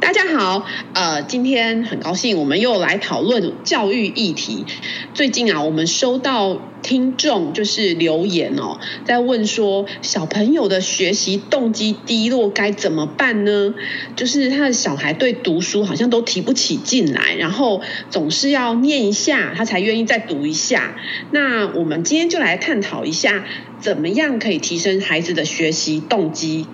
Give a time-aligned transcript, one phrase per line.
[0.00, 4.64] 大家好，呃，今天很高兴，我们又来讨论教育议题。
[5.12, 13.74] 最近啊，我们收到听众就是留言哦，在问说小朋友的学习动机低落该怎么办呢？
[14.14, 20.94] 就是他的小孩对读书好像都提不起劲来，然后总是要念一下，他才愿意再读一下。
[21.32, 23.44] 那我们今天就来探讨一下，
[23.80, 26.66] 怎么样可以提升孩子的学习动机。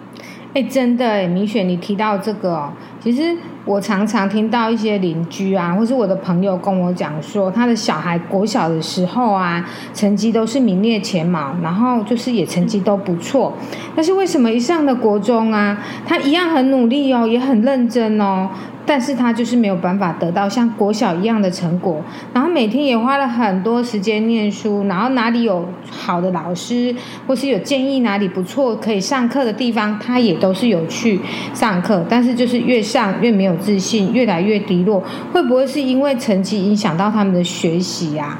[0.52, 2.72] 哎，真的哎，米雪，你提到这个哦，
[3.04, 3.36] 其实
[3.66, 13.52] 我常常听到一些邻居啊，或是我的朋友跟我讲说，他的小孩国小的时候啊，成绩都是名列前茅，然后就是也成绩都不错，
[13.94, 18.48] 但是为什么一上的国中啊，他一样很努力哦，也很认真哦。
[18.86, 22.02] 但是他就是没有办法得到像国小一样的成果，
[22.32, 26.94] 然后每天也花了很多时间念书，然后哪里有好的老师，
[27.26, 31.20] 或是有建议哪里不错可以上课的地方，他也都是有去
[31.54, 38.38] 上课，但是就是越上越没有自信，越来越低落，会不会是因为成绩影响到他们的学习啊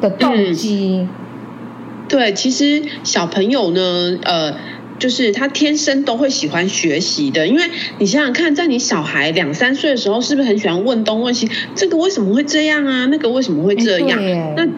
[0.00, 1.08] 的动机？
[2.08, 3.80] 对，其实小朋友呢，
[4.24, 4.54] 呃。
[5.02, 7.64] 就是他天生都会喜欢学习的，因为
[7.98, 11.50] 你想想看，在你小孩两三岁的时候，是不是很喜欢问东问西？
[11.74, 13.06] 这个为什么会这样啊？
[13.06, 14.22] 那个为什么会这样？
[14.54, 14.68] 那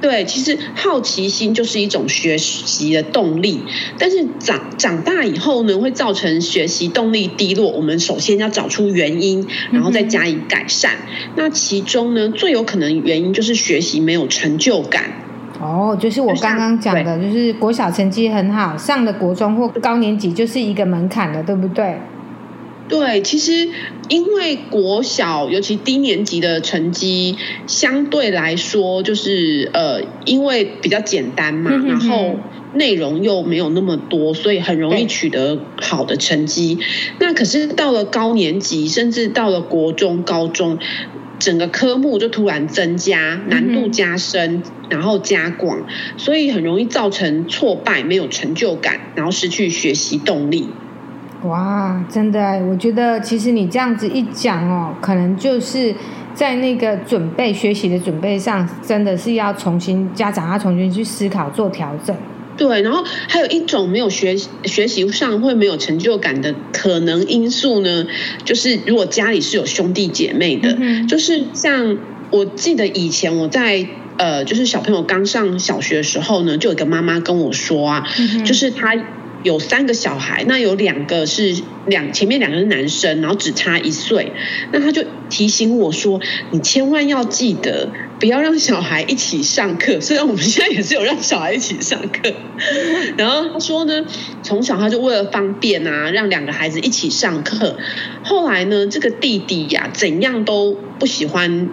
[0.00, 3.60] 对，其实好奇心就是一种学习的动力。
[3.98, 7.70] 但是长长大以后呢，会造成学习动力低落。
[7.70, 10.96] 我们首先要找出原因，然后再加以改善。
[11.36, 15.27] 那其中呢，最有可能原因就是学习没有成就感。
[15.60, 21.98] 哦，就是我刚刚讲的，就是国小成绩很好，上了国中或高年级就是一个门槛了，对不对？
[22.88, 23.68] 对，其实
[24.08, 27.36] 因为国小尤其低年级的成绩
[27.66, 32.36] 相对来说就是呃，因为比较简单嘛，嗯、哼哼然后
[32.72, 36.78] 内容又没有那么多，所以很容易取得好的成绩。
[37.18, 40.78] 那可是到了高年级，甚至到了国中、高中。
[41.38, 45.82] 整个科目就突然增加，难度加深，然后加广，
[46.16, 50.68] 所以很容易造成挫败，没有成就感，然后失去学习动力。
[51.44, 55.94] 哇，真的，我觉得其实你这样子一讲哦，可能就是
[56.34, 62.16] 在那个准备学习的准备上，真的是要重新家长要重新去思考做调整。
[62.58, 68.06] 对，然后还有一种没有学学习上会没有成就感的可能因素呢，
[68.44, 71.96] 就是如果家里是有兄弟姐妹的，嗯、就是像
[72.30, 73.86] 我记得以前我在
[74.18, 78.94] 呃，就是小朋友刚上小学的时候呢，就有一个妈妈跟我说啊，嗯、就是她。
[79.42, 84.32] 有三个小孩，那有两个是两前面两个是男生，然后只差一岁。
[84.72, 87.88] 那他就提醒我说：“你千万要记得，
[88.18, 92.32] 不要让小孩一起上课。”虽然我们现在也是有让小孩一起上课，
[93.16, 94.04] 然后他说呢，
[94.42, 97.76] 从小他就为了方便啊，让两个孩子一起上课。
[98.24, 101.68] 后来呢，这个弟弟呀，怎样都不喜欢。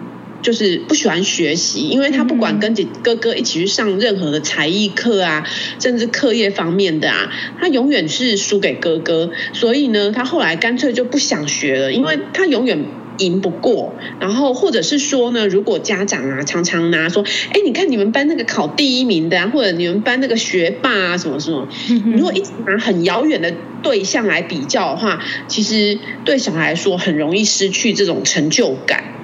[0.46, 5.44] 就是不喜欢学习，因为他不管跟姐哥哥一起去上任何的才艺课啊，
[5.80, 9.28] 甚至课业方面的啊，他永远是输给哥哥。
[9.52, 12.78] 所以呢，他后来干脆就不想学了，因为他永远
[13.18, 13.92] 赢不过。
[14.20, 21.66] 然后或者是说呢，如果家长啊常常拿说，哎，你看你们班那个考第一名的啊，或者你们班那个学霸啊，什么什么，
[22.14, 23.52] 如果一直拿很遥远的
[23.82, 29.15] 对象来比较的话，其实对小孩来说很容易失去这种成就感。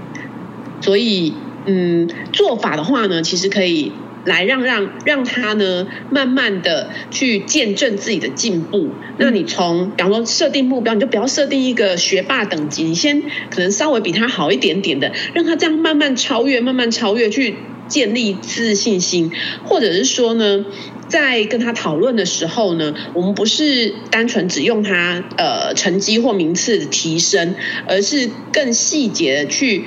[0.83, 1.33] 所以，
[1.65, 3.93] 嗯，做法的话呢，其实可以
[4.25, 8.91] 来让让让他呢，慢慢的去见证自己的进步。
[9.17, 17.57] 那你从，比方说设定目标，你就不要设定一个学霸等级，你先可能稍微比他好一点点的，让他这样慢慢超越，慢慢超越，去
[17.89, 19.31] 建立自信心。
[19.65, 20.65] 或者是说呢，
[21.09, 27.55] 在跟他讨论的时候呢，我们不是单纯只用他呃成绩或名次的提升，
[27.87, 29.85] 而是更细节的去。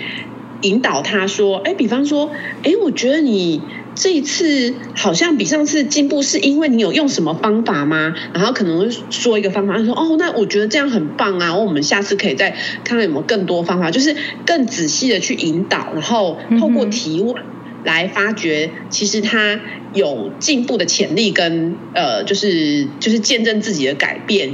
[0.65, 2.31] 引导他说：“哎，比方说，
[2.63, 3.61] 哎，我觉得你
[3.93, 8.13] 这一次好像比上次进步，是因为你有用什么方法吗？
[8.33, 11.55] 然后可能会说一个方法，他说：哦，那我觉得这样很棒啊！
[11.55, 12.49] 我们下次可以再
[12.83, 14.15] 看看有没有更多方法，就是
[14.45, 17.35] 更仔细的去引导，然后透过提问
[17.83, 19.59] 来发掘，其实他
[19.93, 24.53] 有进步的潜力跟呃，就是就是见证自己的改变。”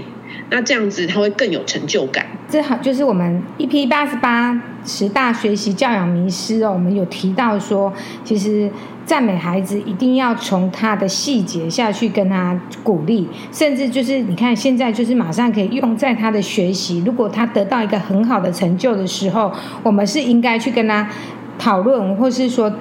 [0.51, 2.27] 那这样子他会更有成就感。
[2.49, 7.91] 这好就是我们 EP 八十八十大学习教养迷思哦，我们有提到说，
[8.25, 8.69] 其实
[9.05, 17.01] 赞美孩子一定要从他的细节下去跟他鼓励，甚至就是你看现在就是马上可以用在他的学习。
[17.05, 19.51] 如果他得到一个很好的成就的时候，
[19.81, 21.09] 我们是应该去跟他
[21.57, 22.71] 讨论，或是说。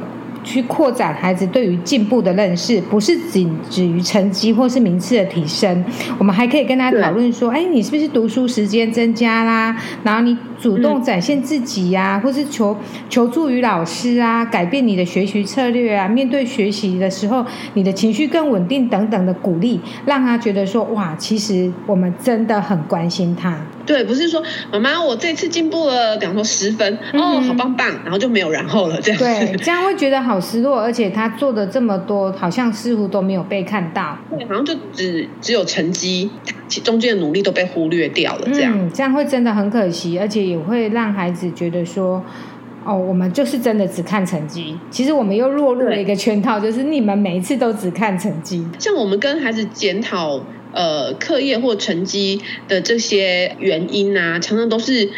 [0.42, 5.84] 去扩展孩子对于进步的认识，不是仅止于成绩或是名次的提升。
[6.19, 9.76] 我们还可以跟他讨论说：“哎，你是不是读书时间增加啦？
[10.02, 12.77] 然后你主动展现自己呀、啊，或是求
[13.09, 24.41] 求助于老师啊，改变你的学习策略啊，面对学习的时候，你的情绪更稳定等等的鼓励，让他觉得说：哇，其实我们真的很关心他。”对，不是说
[24.71, 29.25] 妈妈，我这次进步了，比方说十分，哦，好棒棒，然后就没有然后了，这样子。
[29.25, 34.17] 对，这样会觉得好失落，而且他做的这么多，好像似乎都没有被看到。
[34.31, 36.31] 对，好像就只只有成绩，
[36.69, 38.73] 其中间的努力都被忽略掉了，这样。
[38.79, 42.23] 嗯，这样会真的很可惜，而且也会让孩子觉得说，
[42.85, 44.76] 哦，我们就是真的只看成绩。
[44.91, 48.67] 其实我们又落入了一个圈套，就是你们每一次都只看成绩。
[48.79, 50.41] 像我们跟孩子检讨。
[50.73, 55.11] 呃，课业或成绩的这些原因啊，常常都是。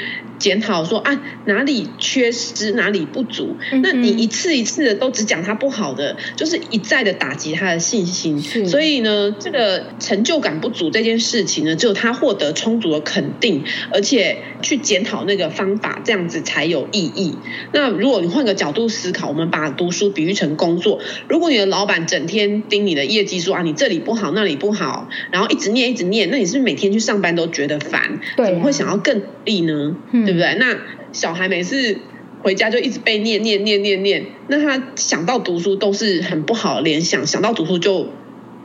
[0.42, 3.56] 检讨说啊，哪里缺失，哪里不足。
[3.70, 8.40] 嗯、那你一次一次的都只讲他不好的，就是一再的打击他的信心。
[8.66, 13.62] 所以呢，这个成就感不足这件事情呢，只有他获得充足的肯定，
[13.92, 17.36] 而且去检讨那个方法，这样子才有意义。
[17.72, 20.98] 那如果你换个角度思考，我们把读书比喻成工作，
[21.28, 28.18] 如果你的老板整天盯你的业绩说啊，你这里不好，那里不好，然后一直念一直念，那你是不是每天去上班都觉得烦？
[28.36, 29.94] 对、啊，怎么会想要更努力呢？
[30.10, 30.54] 嗯对不对？
[30.58, 30.78] 那
[31.12, 31.98] 小孩每次
[32.42, 38.08] 回家就一直被念念念念念，那他想到读书都是很不好的联想，想到读书就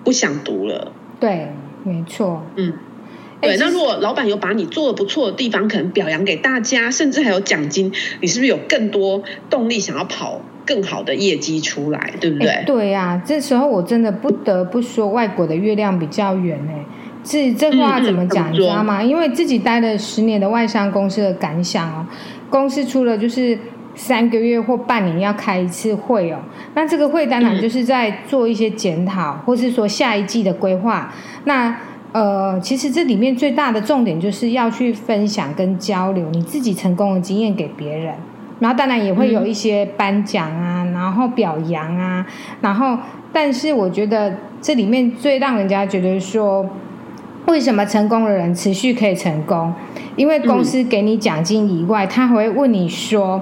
[0.04, 0.94] 不想读了。
[1.20, 1.52] 对，
[1.84, 2.44] 没错。
[2.56, 2.74] 嗯，
[3.42, 3.58] 对。
[3.58, 7.92] 那如果老板有把你做的不错的地方，可能表扬给大家，甚至还有奖金，
[8.22, 12.14] 你是不是有更多动力想要跑更好的业绩出来？
[12.22, 12.64] 对不对？
[12.66, 16.74] 对呀、啊，这时候我真的不得不说，外国的月亮比较圆哎。
[16.80, 17.07] 是
[17.54, 18.54] 这话怎么讲？
[18.54, 19.04] 你知道吗？
[19.04, 22.06] 因为自己待了十年的外商公司的感想哦，
[22.50, 23.60] 公司出了就是
[23.96, 26.38] 三个月或半年要开一次会哦，
[26.74, 31.14] 那这个会当然就是在做一些检讨，或是说下一季的规划。
[31.44, 31.76] 那
[32.14, 38.14] 呃，其实这里面最大的重点就是要去分享跟交流你自己成功的经验给别人，
[38.60, 42.26] 然后当然也会有一些颁奖啊，然后表扬啊，
[42.62, 42.98] 然后
[43.34, 46.66] 但是我觉得这里面最让人家觉得说。
[47.48, 49.74] 为什么成功的人持续可以成功？
[50.16, 53.42] 因为公司给你奖金以外，他还会问你说，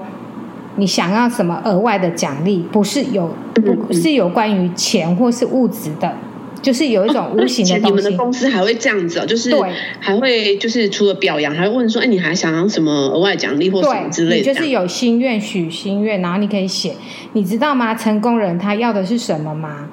[0.76, 2.64] 你想要什么额外的奖励？
[2.70, 6.14] 不是有，不是有关于钱或是物质的，
[6.62, 7.86] 就是有一种无形的东西。
[7.88, 9.52] 你们的公司还会这样子哦，就是
[9.98, 14.54] 还会就是除了表扬，还会问说，哎，你还想要什么额外奖励或什么之类的？
[14.54, 16.94] 就是有心愿许心愿，然后你可以写，
[17.32, 17.94] 你知道吗？
[17.94, 19.88] 成功人他要的是什么吗？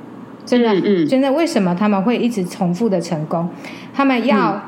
[0.46, 3.50] 真的，嗯，真的，为什么他们会一直重复的成功？
[3.94, 4.62] 他们要，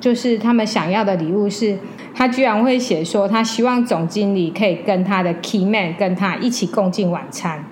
[0.00, 1.78] 就是他们想要的礼物是，
[2.12, 7.64] 他居然会写说，他希望总经理可以跟他的 key man 跟他一起共进晚餐。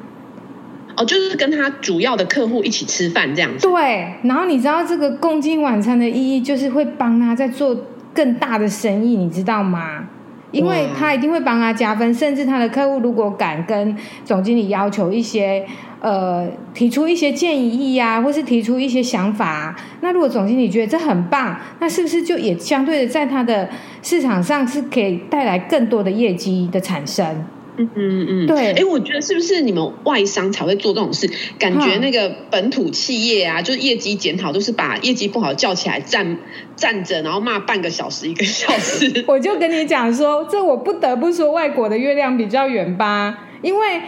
[0.97, 3.67] 哦，就是跟他主要的客户一起吃饭这样子。
[3.67, 7.77] 对，然后你知道这个共进晚餐的意义，就是会帮他在做
[8.15, 10.05] 更大的生意，你知道吗？
[10.51, 15.67] 因为他一定会帮他加分，甚至他的客户如果敢跟总经理要求一些。
[16.01, 23.69] 呃，提出一些建议呀，或是提出一些想法啊，那如果总经理觉得这很棒，那是不是就也相对的在他的
[24.03, 27.45] 市场上是可以带来更多的业绩的产生？
[27.81, 28.73] 嗯嗯嗯，对。
[28.73, 31.31] 哎，我觉得是不是你们外商才会做这种事？
[31.61, 36.39] 感觉那个本土企业啊，就是业绩检讨都是把业绩不好叫起来站
[36.75, 39.23] 站着，然后骂半个小时一个小时。
[39.29, 43.45] 我就跟你讲说，这我不得不说，外国的月亮比较圆吧。
[43.63, 44.01] 因为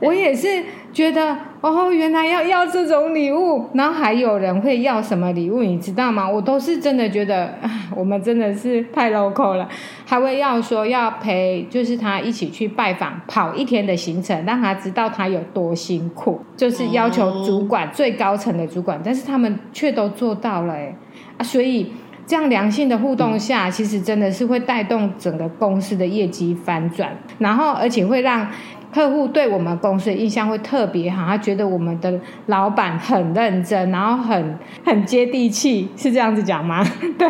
[0.00, 6.28] 我也是觉得哦，原来要要这种礼物，然后还有人会要什么礼物，你知道吗？
[6.28, 7.54] 我都是真的觉得，
[7.96, 9.68] 我们真的是太 local 了，
[10.04, 20.94] 还会要说要陪，就是他一起去拜访，跑一天的行程，让他知道他有多辛苦，就是要求主管、哦、最高层的主管，但是他们却都做到了，哎
[21.38, 21.92] 啊，所以
[22.30, 28.48] 这样良性的互动下，嗯、其实真的是会带动整个公司的业绩翻转，然后而且会让。
[28.92, 36.84] 客户对我们公司的印象会特别好，他觉得我们的老板很认真，然后很很接地气，是这样子讲吗？
[37.16, 37.28] 对，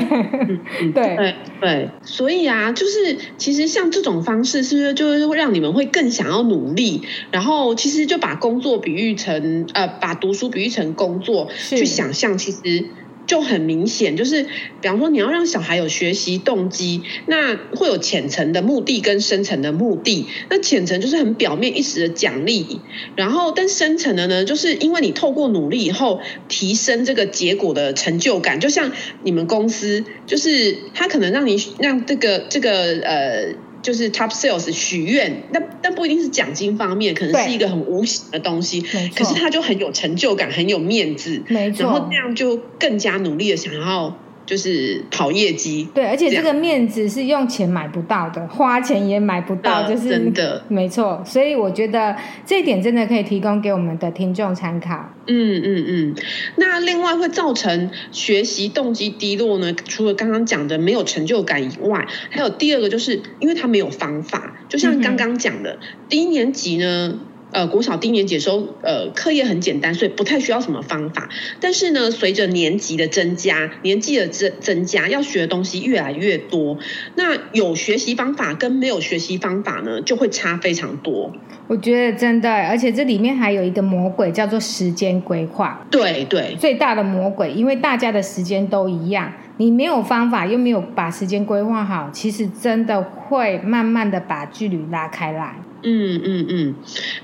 [0.91, 1.91] 对，对，对。
[2.01, 7.03] 所以啊，就是其实像这种方式，是不是就是会让你们会更想要努力？
[7.31, 12.87] 然后其实就把工作比喻成呃，把读书比喻成工作，去想象其实。
[13.31, 20.27] 就很明显，就是比方说你要让小孩有学习动机，那会有浅层的目的跟深层的目的。
[20.49, 22.81] 那浅层就是很表面一时的奖励，
[23.15, 28.59] 然后但深层的呢，就是因为你透过努力以后提升这个结果的成就感。
[28.59, 28.91] 就像
[29.23, 33.55] 你们公司，就是他可能让你让这个这个呃。
[33.83, 38.83] 就是 top sales 许愿，那但不一定是奖金方面，可能是一个很无形的东西，
[39.15, 44.17] 可是他就很有成就感，很有面子，没错，然后那样就更加努力的想要。
[44.51, 51.23] 就是跑业绩，对，而且这个面子是用钱买不到的，花钱也买不到，就是真的，没错。
[51.25, 55.09] 所以我觉得这一点真的可以提供给我们的听众参考。
[55.29, 56.15] 嗯嗯嗯。
[56.57, 59.73] 那另外会造成学习动机低落呢？
[59.73, 65.79] 除了刚刚讲的没有成就感以外，还有第二个就是因为他没有方法，就像刚刚讲的，
[66.09, 67.21] 低、嗯、年级呢。
[67.53, 71.29] 呃，国小低年级的时候，呃，课业很简单，所以不太需要什么方法。
[71.61, 76.79] 但是呢，随着年级的增加，年纪的增增加，要学的东西越来越多。
[77.17, 81.33] 那有学习方法跟没有学习方法呢，就会差非常多。
[81.67, 85.87] 我觉得真的，而且这里面还有一个魔鬼，叫做时间规划。
[85.91, 95.55] 对对，最大的魔鬼，因为大家的时间都一样，你没有方法，又没有把时间规划好，其实真的会慢慢的把距离拉开来。
[95.83, 96.75] 嗯嗯嗯，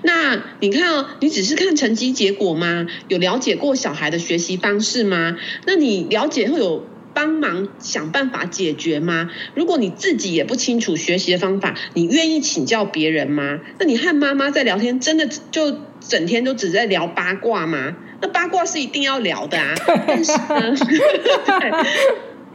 [0.02, 2.86] 那你看哦，你只是看成绩结果吗？
[3.08, 5.36] 有了解过小孩的学习方式吗？
[5.66, 9.30] 那你了解会有帮忙想办法解决吗？
[9.54, 13.60] 如果你自己也不清楚学习的方法，你愿意请教别人吗？
[13.78, 17.96] 那你和妈妈在聊天，真的就整天都只在聊八卦吗？
[18.20, 19.74] 那八卦是一定要聊的啊，
[20.06, 20.74] 但是呢。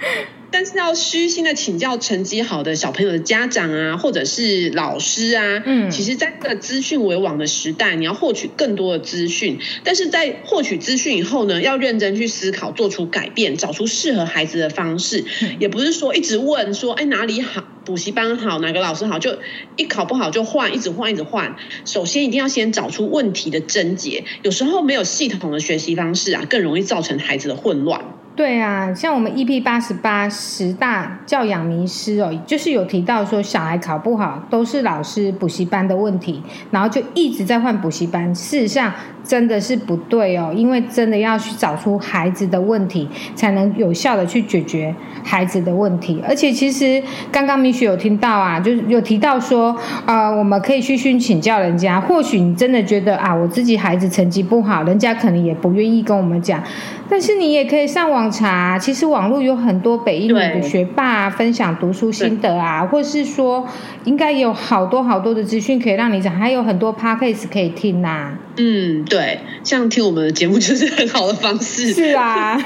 [0.51, 15.23] 但是要虚心的请教成绩好的小朋友的家长啊，或者是老师啊，嗯，其实，在这个资讯为王的时代，你要获取更多的资讯，但是在获取资讯以后呢，要认真去思考，做出改变，找出适合孩子的方式，
[15.59, 19.37] 也不是说一直问说，哎，哪里好，补习班好，哪个老师好，就
[19.77, 21.55] 一考不好就换，一直换，一直换。
[21.85, 28.10] 首先一定要先找出问题的症结，有时候没有系统的学习方式啊，更容易造成孩子的混乱。
[28.33, 38.33] 对啊，像我们 EP 八十八十大教养迷思哦，就是有提到说小孩考不好都是老师补习班的问题，然后就一直在换补习班。
[38.33, 46.23] 事实上真的是不对哦，因为真的要去找出孩子的问题，才能有效的去解决孩子的问题。
[46.25, 51.99] 而且其实刚刚米雪有听到啊，就是有提到说，呃，我们可以去去请教人家。
[51.99, 56.63] 或许你真的觉得啊，我自己孩子成绩不好，人家可能也不愿意跟我们讲，
[57.09, 58.20] 但是你也可以上网。
[58.29, 63.65] 查，其实网络有很多北一女的学霸分享读书心得啊，或是说
[64.03, 68.37] 应该有好多好多的资讯可以让你讲，还有很多 podcast 可以听呐、啊。
[68.57, 71.93] 嗯，对，像听我们的节目就是很好的方式。
[71.93, 72.57] 是啊，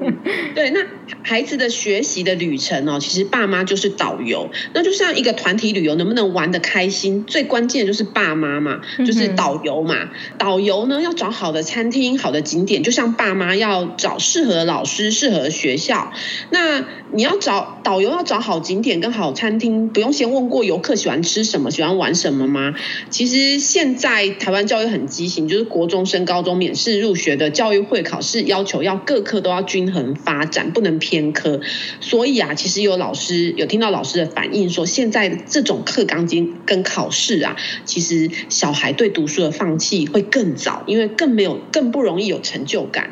[0.54, 0.80] 对，那
[1.22, 4.50] 孩子的学习的旅程哦，其实爸妈就是导游。
[4.72, 10.04] 那就像一个团体旅游，能不能玩得开心，最关键的就是爸妈嘛，就是导游嘛。
[10.04, 16.12] 嗯、导游呢要找好的餐厅、好的景点，就像爸妈要找适合的老师、适合的学校。
[16.50, 22.74] 那你要找导游要找好景点跟好餐厅，不用先问过游客喜欢吃什么、喜欢玩什么吗？
[23.10, 31.60] 其实现在台湾教育很就是国中升高中免试入学的教育会考试要求要各科都要均衡发展，不能偏科。
[32.00, 43.10] 所以啊，其实有老师有听到老师的反映说，现在这种课纲经跟考试啊，其实小孩对读书的放弃会更早，因为更没有更不容易有成就感。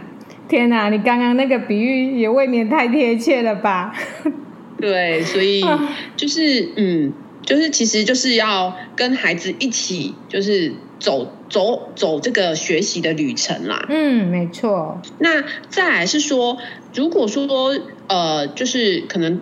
[0.49, 3.94] 天哪，你刚刚那个比喻也未免太贴切了吧？
[4.78, 5.64] 对，所以
[6.16, 13.87] 就是嗯，就是其实就是要跟孩子一起，就是走走走这个学习的旅程啦。
[13.88, 15.00] 嗯，没错。
[15.18, 16.58] 那再来是说，
[16.92, 19.40] 如果说呃，就是可能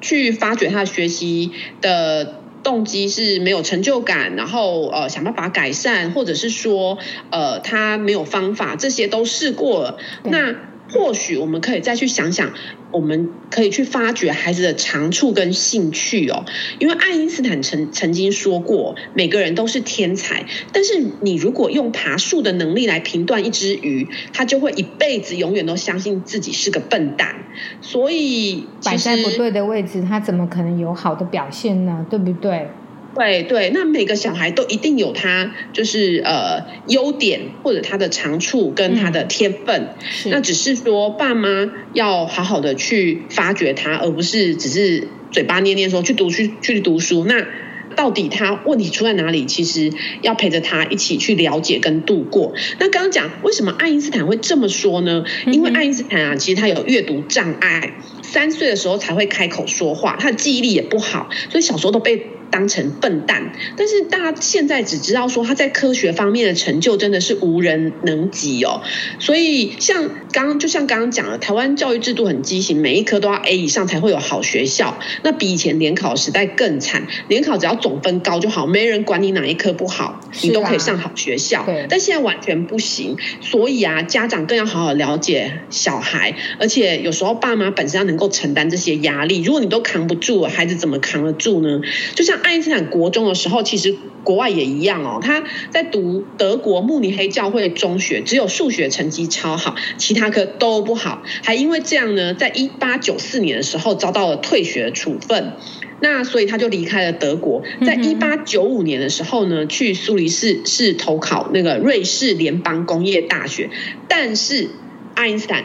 [0.00, 2.40] 去发掘他学习的。
[2.64, 6.96] 动机是没有成就感，然后呃想办法改善，或者是说
[7.28, 10.54] 呃他没有方法，这些都试过了，那。
[10.90, 12.52] 或许我们可以再去想想，
[12.90, 16.44] 我们可以去发掘孩子的长处跟兴趣哦。
[16.78, 27.34] 因为爱因斯坦曾曾经说过，每个人都是天才，但是你如果用爬树的能力来评断一只鱼，他就会一辈子永远都相信自己是个笨蛋。
[27.80, 32.04] 所以摆在不对的位置，他怎么可能有好的表现呢？
[32.10, 32.68] 对不对？
[33.14, 39.94] 对对，那每个小孩都一定有他就是呃优点或者他的长处跟他的天分，
[40.24, 47.24] 嗯、那只是说爸妈要好好的去发掘他，而不是只是嘴巴念念说去读去去读书。
[47.24, 47.46] 那
[47.94, 49.44] 到底他问题出在哪里？
[49.44, 52.52] 其实要陪着他一起去了解跟度过。
[52.80, 55.24] 那刚刚讲为什么爱因斯坦会这么说呢？
[55.46, 62.26] 因为爱因斯坦啊，其实他有阅读障碍，三岁的时候才会开口说话，他的记忆力也不好，所以小时候都被。
[62.50, 63.52] 当成笨蛋。
[63.76, 68.82] 但是大家现在只知道说他在科学方面的成就真的是无人能及哦。
[69.18, 74.98] 所以像刚刚就像刚刚讲的，台湾教育制度很畸形，每一科都要 A 以上才会有好学校。
[75.22, 81.66] 那比以前联考时代更惨，联考只要总分高就好，没人管你哪一科不好，你都可以上好学校。
[81.88, 83.16] 但现在完全不行。
[83.40, 89.42] 所以啊，家长更要好好了解小孩，而且有时候爸妈本身要能够承担这些压力。
[89.42, 91.80] 如果你都扛不住，孩子怎么扛得住呢？
[92.14, 95.20] 就像爱因斯坦国中的时候，其实国外也一样哦。
[95.22, 105.52] 他在读德国慕尼黑教会中学，只有数学成绩超好，其他科都不好，还因为这样呢，在一八九四年的时候遭到了退学处分。
[106.00, 113.70] 那所以他就离开了德国，在一八九五年的时候呢，去苏黎世是投考那个瑞士联邦工业大学，
[114.08, 114.68] 但是
[115.14, 115.64] 爱因斯坦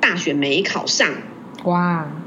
[0.00, 1.08] 大学没考上。
[1.64, 2.23] 哇！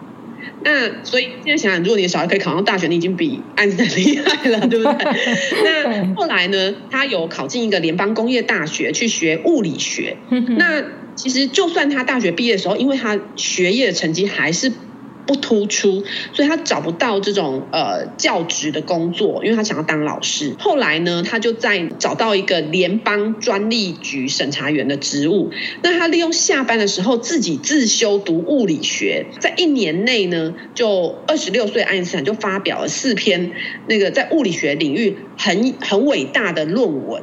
[0.63, 5.05] 那所以现在想想，如果你的小孩可以考上大学，你已经比爱因斯坦厉害了，对不对？
[5.63, 10.17] 那后来呢，他有考进一个联邦工业大学去学物理学。
[10.57, 10.83] 那
[11.15, 14.71] 其实就算他大学毕业的时候，因为他学业的成绩还是。
[15.27, 16.03] 不突出，
[16.33, 20.55] 所以他找不到这种呃教职的工作，因为他想要当老师。
[20.57, 25.51] 后来呢，他就在找到一个联邦专利局审查员的职务。
[25.83, 33.51] 那他利用下班的时候自己自修读物理学，在一年内呢，就二十六岁爱因斯坦就发表了四篇
[33.87, 37.21] 那个在物理学领域很很伟大的论文。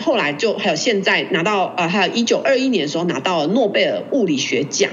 [0.00, 4.90] 后来就还有现在拿到呃，还有一九二一年的时候拿到了诺贝尔物理学奖。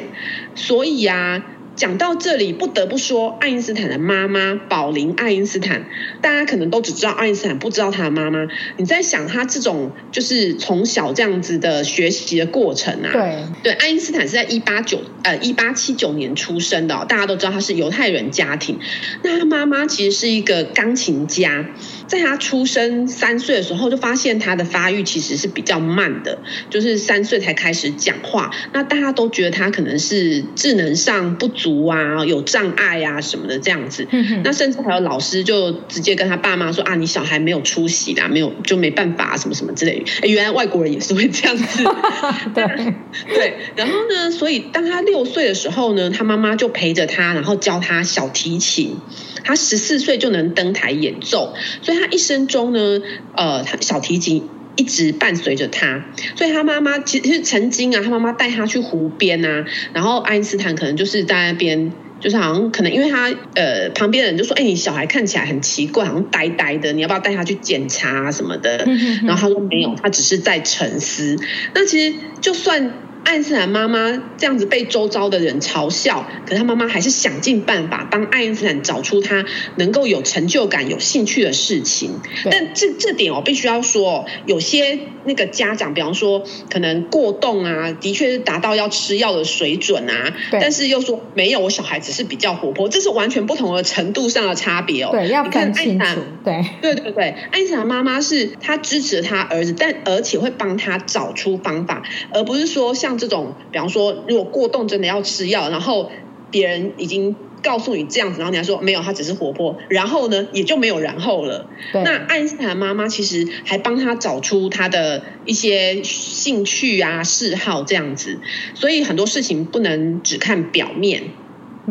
[0.54, 1.44] 所以啊。
[1.76, 5.86] 讲到这里，不得不说，爱因斯坦的妈妈宝琳·爱因斯坦，
[6.22, 8.48] 大家可能都只知道爱因斯坦，不知道他的妈妈。
[8.78, 13.10] 你在想他这种就是从小这样子的学习的过程啊？
[13.12, 18.78] 对对，爱因斯坦是在一八九呃一八七九年出生的哦，大家都知道他是犹太人家庭。
[19.24, 21.66] 那他妈妈其实是一个钢琴家。
[22.12, 26.40] 在他出生三岁的时候，就发现他的发育其实是比较慢的，
[26.70, 28.52] 就是三岁才开始讲话。
[28.74, 34.06] 那大家都觉得他可能是智能上不足啊，有障碍啊什么的这样子。
[34.44, 40.06] 那甚至还有老师就直接跟他爸妈说啊，你小孩没有出息啦，没有就没办法什么什么之类的。
[40.24, 41.82] 哎，原来外国人也是会这样子。
[42.54, 42.66] 对
[43.34, 43.54] 对。
[43.78, 48.98] 然后呢，所以当他六岁的时候呢，他妈妈就陪着他，然后教他小提琴。
[49.44, 53.02] 他十四岁就能登台演奏，所以他一生中呢，
[53.36, 56.04] 呃，他小提琴一直伴随着他。
[56.36, 68.86] 所以他妈妈其实曾经啊，他妈妈带他去湖边啊，然后爱因斯坦可能就是在那边，就是好像可能因为他呃旁边的人就说，哎，你小孩看起来很奇怪，好像呆呆的，你要不要带他去检查啊什么的？
[69.24, 71.38] 然后他说没有，他只是在沉思。
[71.74, 72.94] 那其实就算。
[73.24, 82.20] 爱因斯坦妈妈这样子被周遭的人嘲笑，可是他妈妈还是想尽办法帮爱因斯坦找出他能够有成就感、有兴趣的事情。
[82.50, 95.10] 但这这点我必须要说，有些那个家长，比方说可能过动啊，的确是达到要吃药的水准啊，但是又说没有，我小孩只是比较活泼，这是完全不同的程度上的差别哦。
[95.12, 96.22] 对，要看清楚。
[96.44, 102.02] 对对对对，爱因斯坦妈妈是她支持她儿子，但而且会帮他找出方法，
[102.34, 103.11] 而不是说像。
[103.12, 106.10] 像这种，比方说，如果过动真的要吃药，然后
[106.50, 111.68] 别人已经告诉你这样子，然后你还说没有，他只是活泼，然后呢，也就没有然后了。
[111.94, 118.40] 那爱因斯坦妈妈其实还帮他找出他的一些兴趣啊、嗜好这样子，
[118.76, 121.24] 所以很多事情不能只看表面。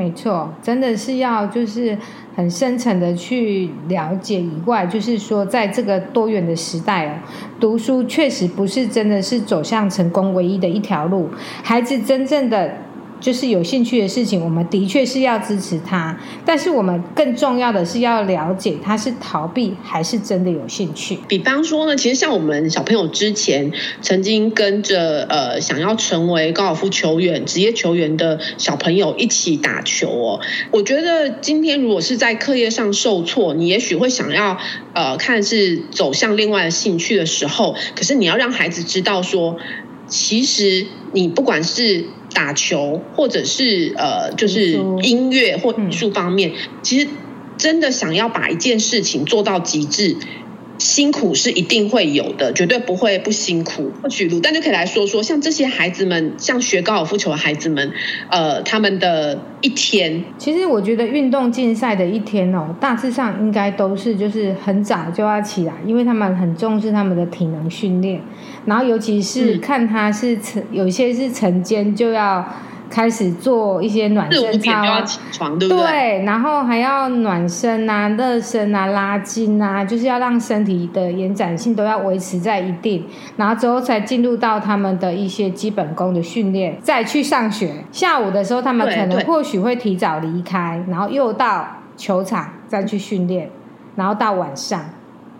[0.01, 1.95] 没错，真的是要就是
[2.35, 7.13] 很深层的去了解以外，就是说，在这个多元的时代哦，
[7.61, 11.29] 读书确实不是真的是走向成功唯一的一条路，
[11.63, 12.73] 孩子真正的。
[13.21, 21.19] 就是有兴趣的事情，我们的确是要支持他，但是我们更重要的是要了解他是逃避还是真的有兴趣。
[21.29, 30.41] 比方说呢，其实像我们小朋友之前曾经跟着呃想要成为高尔夫球员、职业球员的小朋友一起打球哦。
[30.71, 34.57] 我觉得今天如果是在课业上受挫，你也许会想要
[34.95, 39.59] 呃看是走向另外的兴趣的时候，可是你要让孩子知道说，
[40.07, 47.09] 其实你不管是打球，或者是呃，就是音乐或艺术方面，其实
[47.59, 50.17] 真的想要把一件事情做到极致。
[50.81, 53.93] 辛苦是一定会有的，绝对不会不辛苦。
[54.03, 57.93] 或许鲁丹就可以来说说，像这些孩子们，像学高尔夫球的孩子们，
[58.31, 60.25] 呃，他们的一天。
[60.39, 68.21] 其实我觉得运动竞赛的一天哦，大致上应该都是就是很早就要起来，因为他们很重视他们的体能训练。
[68.65, 72.43] 然后尤其是看他是晨，有些是晨间就要
[72.91, 75.87] 开始做一些暖身操啊，起床对不对？
[75.87, 87.73] 对，然后还要暖身啊、热身啊、拉筋啊，就是要让身体的延展性都要维持在一定，然后之后才进入到他们的一些基本功的训练，再去上学。
[87.93, 93.49] 下午的时候，他们可能或许会提早离开，然后又到球场再去训练，
[93.95, 94.81] 然后到晚上，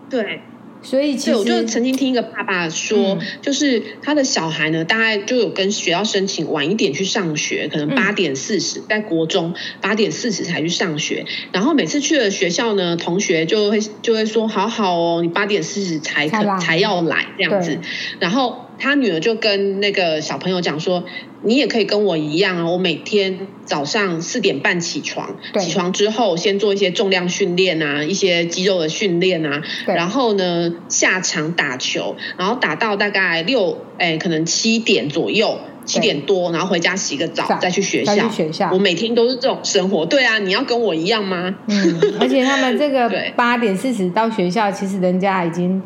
[0.09, 0.41] 对。
[0.83, 17.77] 所以其实，我就曾经听一个爸爸说，嗯、就是他的小孩呢，大概就有跟学校申请晚一点去上学，可能八点四十、嗯、在国中八点四十才去上学，然后每次去了学校呢，同学就会就会说，好好哦，你八点四十才可才，才要来这样子，
[18.19, 18.65] 然后。
[18.81, 21.03] 他女儿就跟那个小朋友讲说
[21.45, 38.15] ：“你也可以跟我一样啊，我每天早上四点半起床，起床之后先做一些重量训练啊，一些肌肉的训练啊，然后呢下场打球，然后打到大概六哎可能七点左右，七点多，然后回家洗个澡，再去学校。
[38.15, 40.03] 再去学校，我每天都是这种生活。
[40.07, 41.55] 对啊，你要跟我一样吗？
[41.67, 45.79] 嗯，而且他们这个 八点四十到学校，其实人家已经。”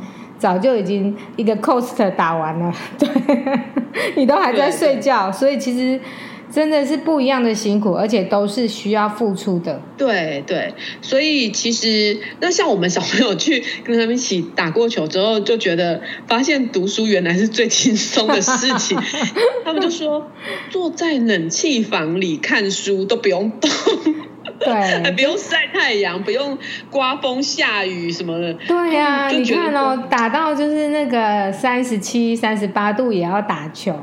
[0.46, 3.10] 早就已经一个 coast 打完了， 对，
[4.16, 6.00] 你都还在睡觉，所以其实
[6.52, 9.82] 真的是不一样的辛苦，而且都是需要付出的。
[9.98, 18.96] 对对，所以其实那像我们小朋友去跟他们一起打过球之后，就觉得发现读书原来是最轻松的事情。
[19.66, 20.30] 他们就说
[20.70, 23.72] 坐在冷气房里看书都不用动。
[24.60, 26.58] 对，还不用晒太阳，不用
[26.90, 28.54] 刮风下雨什么的。
[28.68, 33.94] 对呀、啊，你看哦，打到就是那个三十七、三十八度也要打球，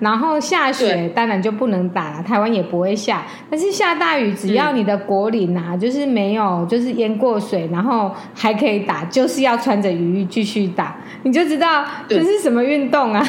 [0.00, 2.22] 然后下雪当然就不能打了。
[2.22, 13.28] 台湾也不会下，但是下大雨，只要你的果岭啊，就是没有就是淹过水，然后还可以打，就是要穿着雨衣继续打，你就知道这是什么运动啊。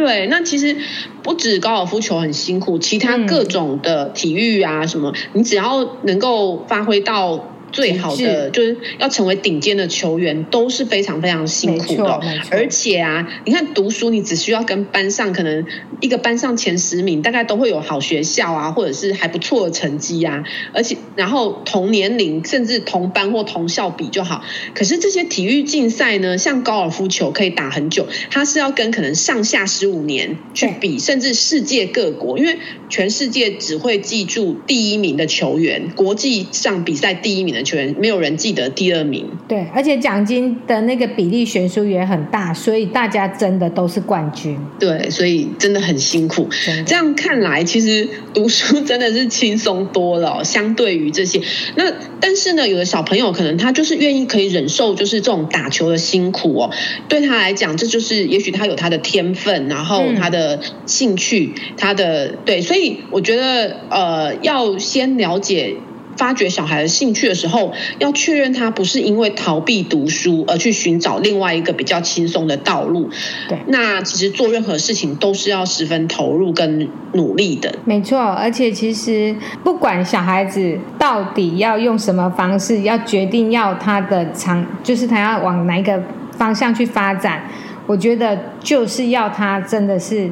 [0.00, 0.76] 对，那其实
[1.22, 7.44] 不止高尔夫球很辛苦，其他各种的体育啊，什么，你只要能够发挥到。
[7.72, 12.20] 最好的就是要成为顶尖的球员，都是非常非常辛苦的。
[12.50, 15.64] 而且啊，你看读书，你只需要跟班上可能
[16.00, 20.42] 一个班上前十名，大概都会有好学校啊，或者是还不错的成绩啊。
[20.72, 24.44] 而且，然后同年龄甚至同班或同校比就好。
[24.74, 37.59] 可是这些体育竞赛呢，像高尔夫球可以打很久，它是要跟可能上下十五年去比，甚至世界各国，因为全世界只会记住第一名的球员，国际上比赛第一名的。
[37.62, 44.58] 全没有人记得第二名，对，而且奖金的那个比例悬殊也很大，所以大家真的都是冠军。
[44.78, 46.48] 对，所以真的很辛苦。
[46.86, 51.40] 这样看来，其实读书真的是轻松多了哦，相对于这些。
[51.76, 51.84] 那
[52.20, 56.70] 但是呢，有的小朋友可能他就是愿意可以忍受，就是这种打球的辛苦哦。
[57.08, 65.76] 对他来讲，这就是也许他有他的天分，然后他的兴趣，嗯、他的对，所以我觉得呃，要先了解。
[66.20, 73.08] 发掘小孩的兴趣的时候，要确认他不是因为逃避读书而去寻找另外一个比较轻松的道路。
[73.48, 77.74] 对，那其实做任何事情都是要十分投入跟努力的。
[77.86, 86.02] 没错，而且其实不管小孩子到底要用什么方式，要决定要他的长，就是他要往哪一个
[86.36, 87.48] 方向去发展，
[87.86, 90.30] 我觉得就是要他真的是。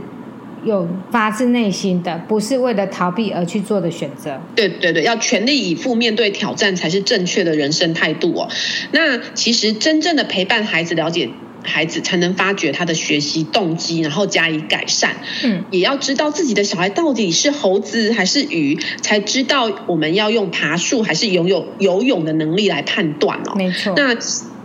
[0.64, 4.40] 有发自内心的，不是为了逃避而去做的选择。
[4.54, 8.48] 对对对，要全力以赴面对挑战，才是正确的人生态度哦。
[8.92, 11.30] 那其实真正的陪伴孩子，了解
[11.64, 15.16] 孩子，才能发掘他的学习动机，然后加以改善。
[15.44, 23.54] 嗯，也要知道自己的小孩到底是猴子还是鱼，才知道我们要用爬树还是拥有游泳的能力来判断哦。
[23.56, 23.94] 没错。
[23.96, 24.16] 那。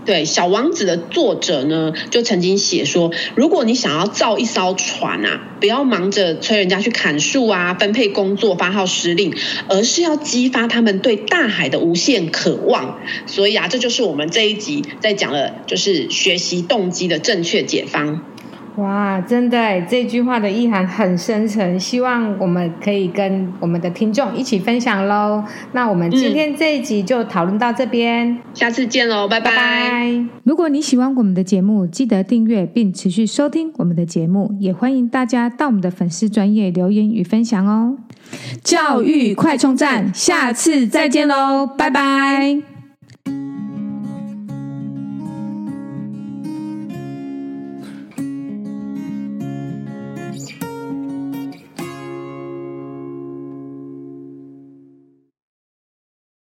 [0.06, 9.34] 对《小王子》的作者呢，就曾经写说，如果你想要造一艘船啊，不要忙着催人家去砍树啊，分配工作，发号施令，
[9.70, 13.00] 而是要激发他们对大海的无限渴望。
[13.26, 18.33] 所以啊，这就是我们这一集在讲的，就是学习动机的正确解方。
[18.78, 25.44] 哇，真的，这句话的意涵很深沉，希望我们可以跟我们的听众一起分享喽。
[25.74, 29.52] 那我们今天这一集就讨论到这边，嗯、下次见喽，拜拜。
[29.52, 30.26] 拜拜。
[30.44, 37.98] 如果你喜欢我们的节目，记得订阅并持续收听我们的节目，也欢迎大家到我们的粉丝专业留言与分享哦。
[38.64, 42.73] 教育快充站，下次再见喽，拜拜。